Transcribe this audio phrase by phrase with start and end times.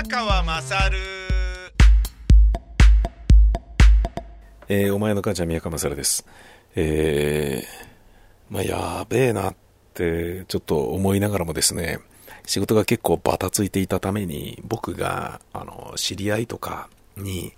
[0.00, 0.96] 宮川まさる
[4.68, 6.24] えーお前の母ちゃん宮川勝です。
[6.76, 9.56] えー、まあ、やべえなっ
[9.94, 11.98] て、ちょっと思いながらもですね、
[12.46, 17.54] 仕事が結構バタついていたために、僕が、あの、知り合いとかに、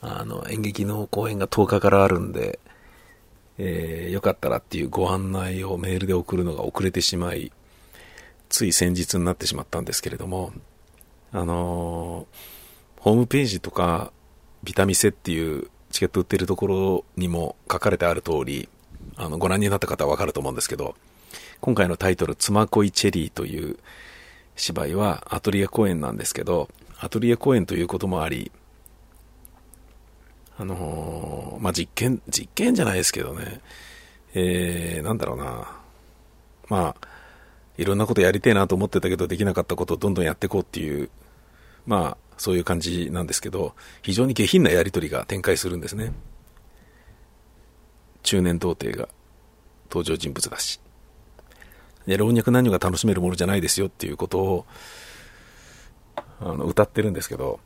[0.00, 2.60] あの、演劇の公演が10日からあるんで、
[3.58, 7.50] えーよかったらっていうご案内をメールで送るのが遅れてしまい、
[8.48, 10.52] つい先日になってしまったんですけれども、
[11.32, 12.60] あのー
[13.00, 14.12] ホームページとか、
[14.62, 18.68] ビタミセっていうチケット売ってるところにも書かれてある通り、
[19.16, 20.94] あの、ご覧になった方はわかると思うんですけど、
[21.62, 23.78] 今回のタイトル、つまこいチェリーという
[24.54, 28.52] 芝居はアトリエ公演なんですけど、アトリエ公演ということもあり、
[30.58, 33.62] あのーまあ、実験、実験じゃないですけどね、
[34.34, 35.70] えー、なんだろうな、
[36.68, 37.08] まあ、
[37.78, 41.08] いろんなことやりてえなと思ってたけどできなかったことをどんどんやっていこうっていう、
[41.86, 46.12] まあ、そういう感じなんですけど、非常に下品なやり取りが展開するんですね。
[48.22, 49.08] 中年童貞が
[49.90, 50.80] 登場人物だし。
[52.06, 54.66] で、老若男女が楽しめるものじゃないですよっていうことを、
[56.40, 57.60] あの、歌ってるんですけど、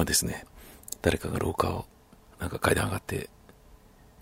[0.00, 0.46] 今ですね、
[1.02, 1.84] 誰かが廊下を、
[2.38, 3.28] なんか階段上がって、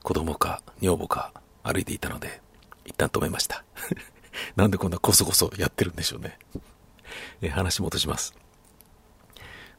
[0.02, 2.40] 子供か女房か歩いていたので、
[2.84, 3.64] 一旦止めました。
[4.56, 6.36] なんでこんなコソコソやってるんでしょうね。
[7.42, 8.34] え話戻します。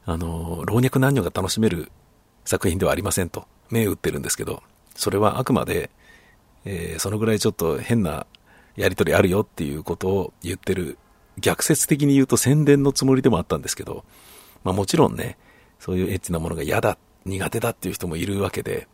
[0.06, 1.92] あの、老若男女が楽しめる
[2.46, 4.62] 作品ではありませんと、目打ってるんですけど、
[4.94, 5.90] それはあくまで、
[6.64, 8.26] えーそのぐらいちょっと変な
[8.74, 10.96] やりとりあるよっていうことを言ってる、
[11.36, 14.06] 逆説的に言うと宣伝のつもりでもあったんですけど、
[14.64, 15.36] まあもちろんね、
[15.80, 18.86] そういうエッチなものが嫌だ、苦手だっていう人もいるわけで、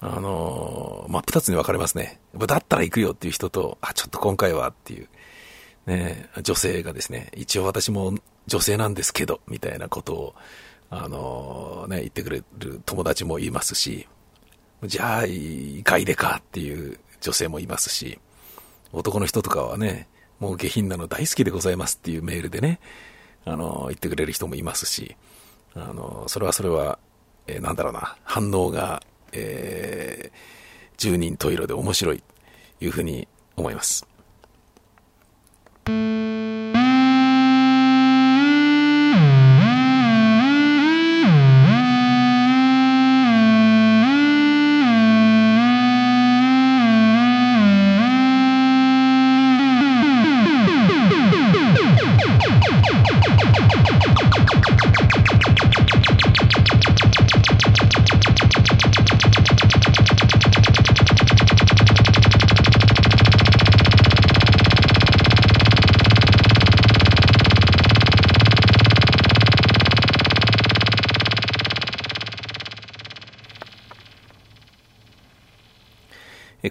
[0.00, 2.20] あのー真っ二つに分かれますね。
[2.36, 5.08] だったら行くよっていう人と、あ、ちょっと今回はっていう、
[5.86, 8.14] ね、女性がですね、一応私も
[8.46, 10.34] 女性なんですけど、みたいなことを、
[10.90, 14.06] あのーね、言ってくれる友達もいますし、
[14.84, 18.18] じゃあ、いかいでかっていう女性もいますし、
[18.92, 20.08] 男の人とかはね、
[20.38, 22.80] もう下品なの大好きでございますっていうメールでね、
[23.44, 25.16] あの、言ってくれる人もいますし、
[25.78, 26.98] あの、それはそれは、
[27.46, 29.02] えーなんだろうな、反応が、
[29.32, 30.36] えー、
[30.96, 32.22] 十人十色で面白い、
[32.80, 34.07] いうふうに思います。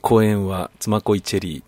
[0.02, 1.64] 公演は、つまこいチェリー、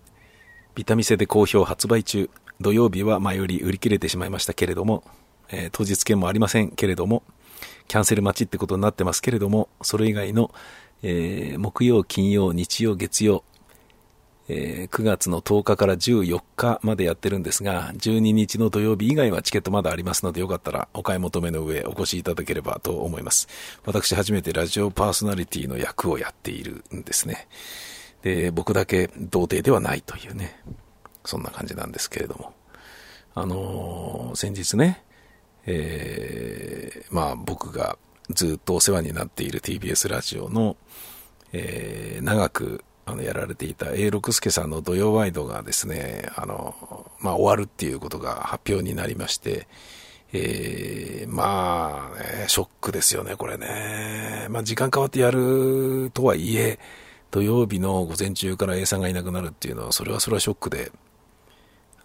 [0.74, 2.28] ビタミセで好評発売中、
[2.60, 5.04] 土曜日は前より売り切れてしまいましたけれども、
[5.48, 7.22] えー当日券もありませんけれども、
[7.88, 10.54] キャンセル待ちってことになってますけれども、それ以外の、
[11.02, 13.42] えー木曜、金曜、日曜、月曜、
[14.48, 23.48] えー9月の10日から14日までやってるんですが、12日の土曜日以外はチケットまだありますので、よかったらお買い求めの上お越しいただければと思います。
[23.86, 27.48] 私初めてラジオパーソナリティの役をやっているんですね。
[28.22, 30.60] で、僕だけ童貞ではないというね、
[31.24, 32.52] そんな感じなんですけれども。
[33.34, 35.04] あのー先日ね、
[35.66, 37.96] えーまあ僕が
[38.30, 40.76] ずっとお世話になっている TBS ラジオの、
[41.52, 49.66] えー長くあのやられていた A 六輔さんの土曜ワイドがですね、あの、まあ終わるっていうことが発表になりまして、
[50.32, 54.46] えー、まあ、ね、ショックですよね、これね。
[54.50, 56.78] まあ時間変わってやるとはいえ、
[57.30, 60.90] 土曜日の午前中から A さんがいなくなるっていうのは、それはそれはショックで、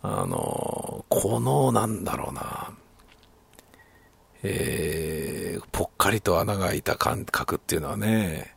[0.01, 2.71] あの、この、なんだろうな、
[4.43, 8.55] えー、ぽっかりと穴が開いた感覚っていうのはね、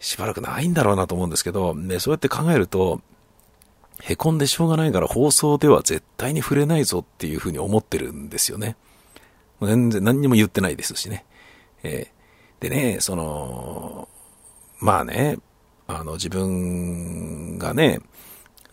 [0.00, 3.02] しばらくないんだろうなと思うんですけど、ね、そうやって考えると、
[4.00, 8.76] へこんでしょうがないから放送では絶対に触れないぞっていうふうに思ってるんですよね。
[9.60, 11.24] 全然何にも言ってないですしね。
[11.82, 13.91] えー、でね、その、
[14.82, 15.38] まあね、
[15.86, 18.00] あの自分がね、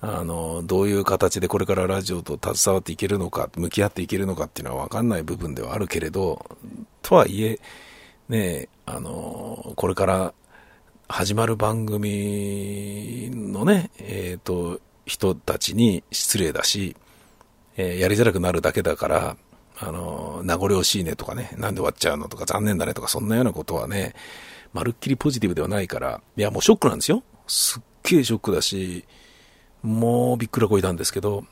[0.02, 6.44] あの、どういう形でこれからラジオと携わっていけるのか、向き合っていけるのかっていうのはわかんない部分ではあるけれど、
[7.04, 7.60] とはいえ、
[8.28, 10.34] ね、あの、これから
[11.08, 16.96] 始まる番組のね、えっ、ー、と、人たちに失礼だし、
[17.78, 19.38] えー、やりづらくなるだけだから、
[19.78, 24.16] あの、名残惜しいねとかね、なんで終わっちゃうのとか残念だねとか、そんなようなことはね、
[24.74, 27.24] まるっきりポジティブではないから、いや、もうショックなんですよ。
[27.48, 29.06] すっげえショックだし、
[29.82, 31.46] もうびっくらこいたんですけど、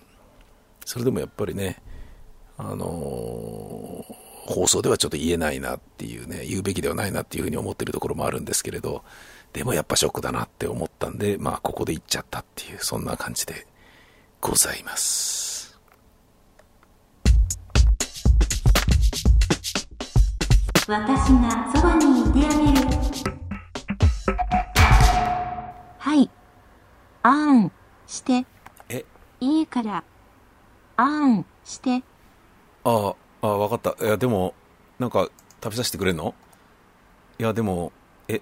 [0.86, 1.82] それでもやっぱりね、
[2.58, 9.04] あのー、放送ではちょっと言えないなっていうね、言うべきではないなっていうふうに思ってるところもあるんですけれど、
[9.54, 13.68] でもやっぱショックだなって思ったんで、まあここで言っちゃったっていう、そんな感じで
[14.40, 15.78] ございます。
[20.88, 22.97] 私がそばにいてあげる。
[27.28, 27.72] あん、
[28.08, 28.46] して。
[28.88, 29.04] え？
[29.42, 30.02] いいから。
[30.96, 32.02] あん、して。
[32.86, 34.02] ああ、あわかった。
[34.02, 34.54] いや、でも、
[34.98, 35.28] なんか、
[35.62, 36.34] 食べさせてくれんの？
[37.38, 37.92] いや、でも、
[38.30, 38.42] え、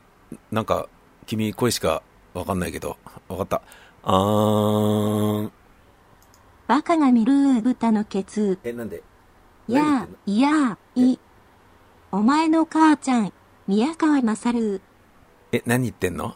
[0.51, 0.87] なんか、
[1.25, 2.03] 君声しか
[2.35, 2.97] わかんないけど、
[3.27, 3.63] わかった。
[4.03, 5.51] あーん。
[6.67, 8.59] バカが見る豚のケツ。
[8.63, 9.01] え、なんで？
[9.67, 11.17] やあ、いやい。
[12.11, 13.33] お前の母ちゃん、
[13.65, 14.79] 宮川勝。
[15.51, 16.35] え、何言ってんの？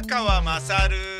[0.00, 1.19] 宮川勝